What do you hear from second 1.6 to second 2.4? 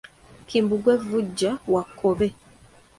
wa Kkobe.